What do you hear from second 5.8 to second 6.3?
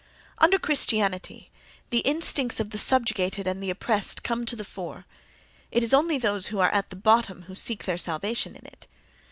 is only